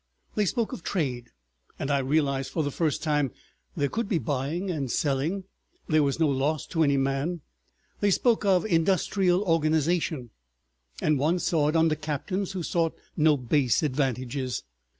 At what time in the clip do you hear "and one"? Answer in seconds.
11.03-11.37